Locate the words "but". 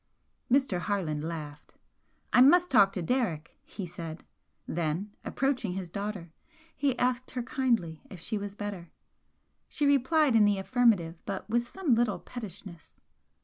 11.27-11.47